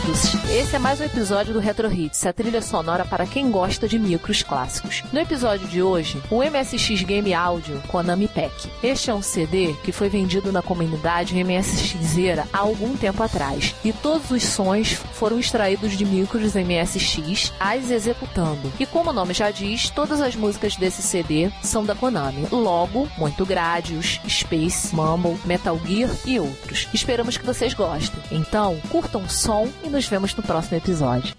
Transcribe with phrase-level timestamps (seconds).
[0.00, 0.41] todos!
[0.52, 3.98] Esse é mais um episódio do Retro Hits, a trilha sonora para quem gosta de
[3.98, 5.02] micros clássicos.
[5.10, 8.68] No episódio de hoje, o MSX Game Audio Konami Pack.
[8.82, 13.94] Este é um CD que foi vendido na comunidade MSXera há algum tempo atrás, e
[13.94, 18.70] todos os sons foram extraídos de micros MSX, as executando.
[18.78, 22.46] E como o nome já diz, todas as músicas desse CD são da Konami.
[22.52, 26.88] Logo, muito Gradius, Space, Mumble, Metal Gear e outros.
[26.92, 28.20] Esperamos que vocês gostem.
[28.30, 31.34] Então, curtam o som e nos vemos no próximo episódio.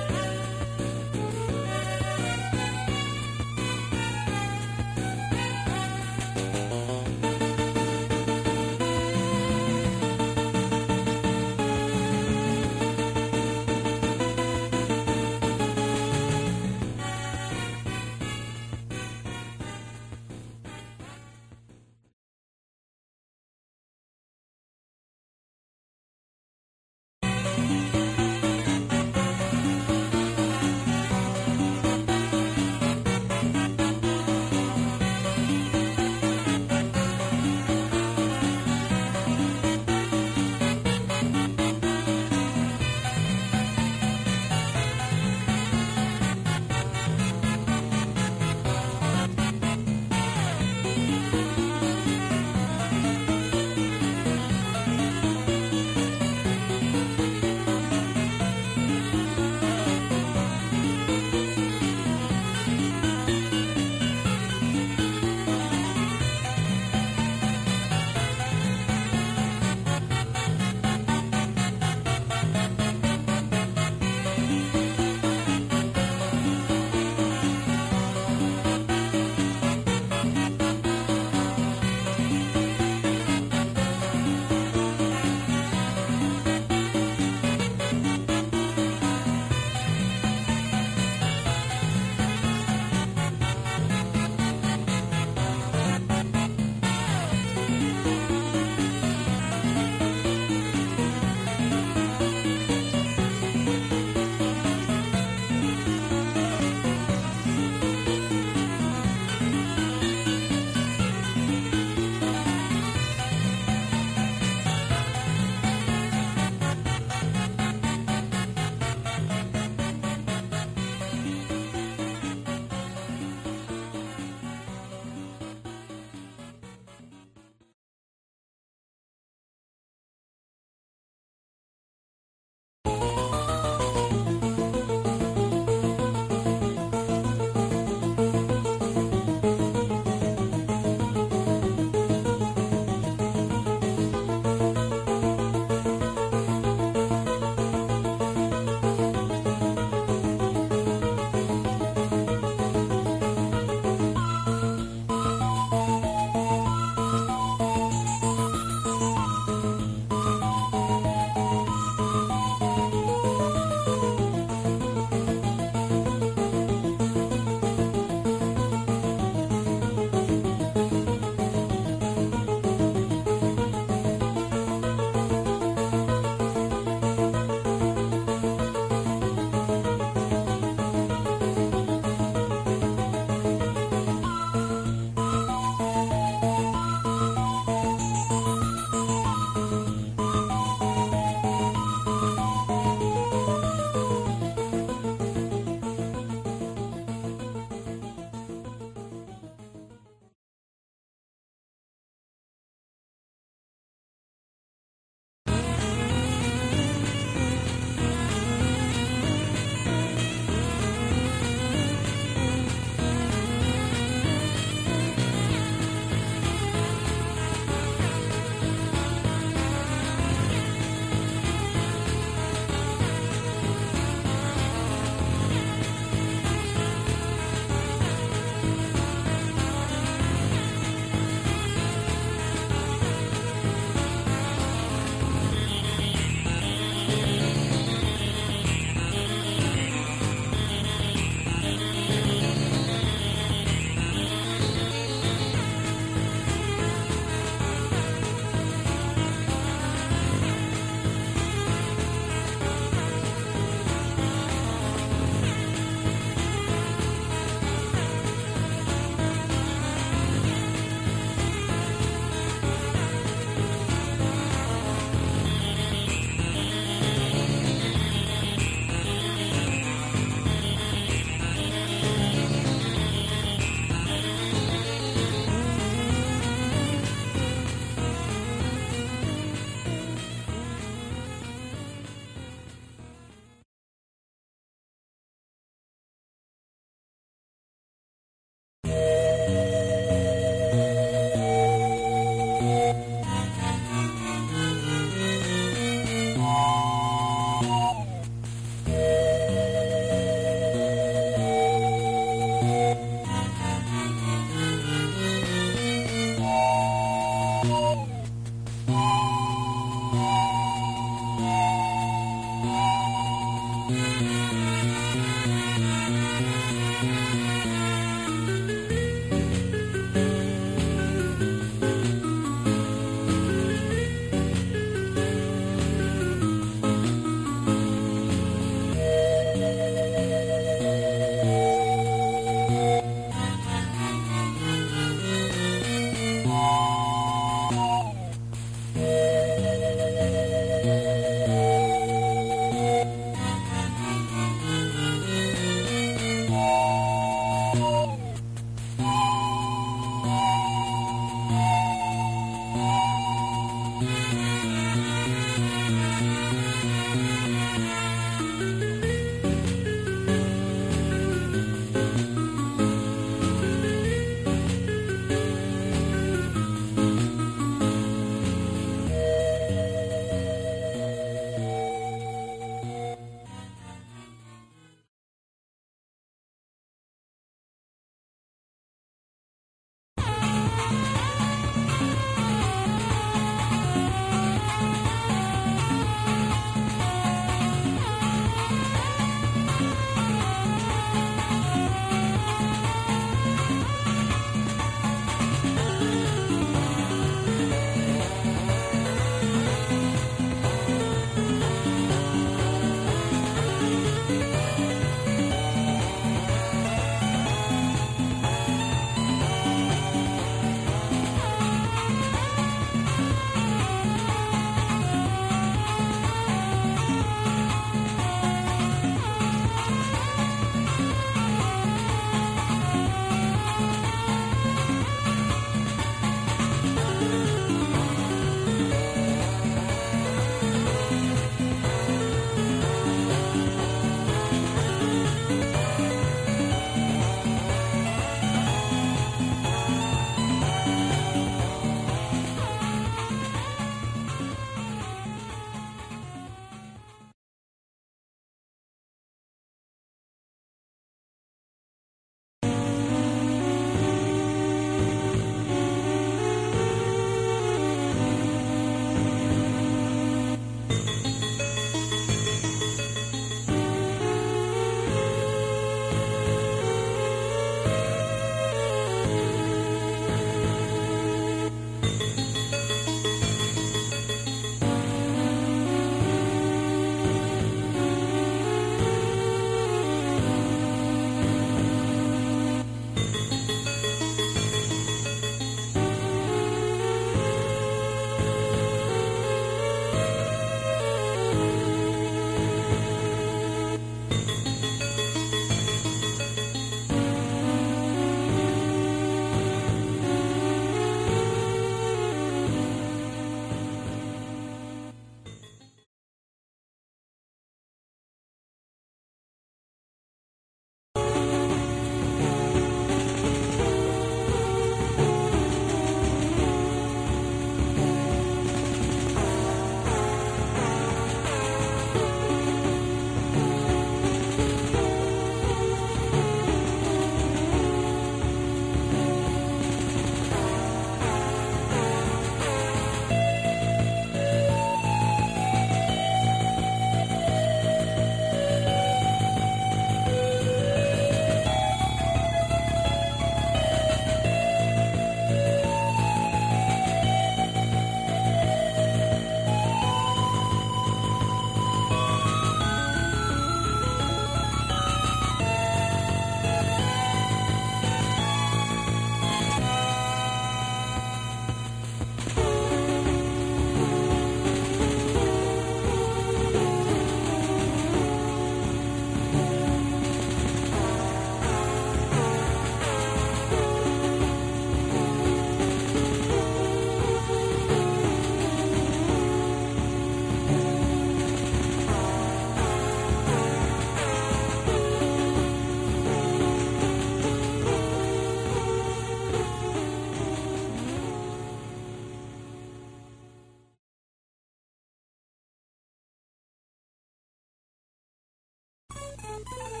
[599.63, 600.00] Thank you.